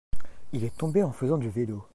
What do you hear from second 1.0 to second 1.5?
en faisant du